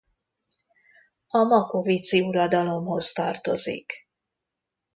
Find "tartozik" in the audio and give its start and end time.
3.13-3.93